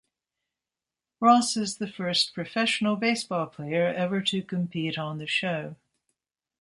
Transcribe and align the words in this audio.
Ross 1.19 1.55
is 1.55 1.77
the 1.77 1.85
first 1.87 2.33
professional 2.33 2.95
baseball 2.95 3.45
player 3.45 3.85
ever 3.85 4.19
to 4.19 4.41
compete 4.41 4.97
on 4.97 5.19
the 5.19 5.27
show. 5.27 5.75